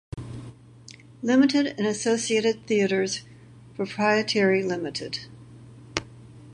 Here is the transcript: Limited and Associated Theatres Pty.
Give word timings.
Limited 1.21 1.67
and 1.77 1.85
Associated 1.85 2.65
Theatres 2.65 3.21
Pty. 3.77 5.21